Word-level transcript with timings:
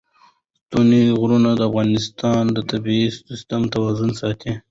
ستوني 0.61 1.03
غرونه 1.19 1.49
د 1.55 1.61
افغانستان 1.69 2.43
د 2.51 2.57
طبعي 2.69 3.03
سیسټم 3.27 3.61
توازن 3.73 4.09
ساتي. 4.21 4.51